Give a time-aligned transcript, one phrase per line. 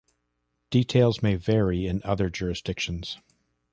[0.71, 3.19] Details may vary in other jurisdictions.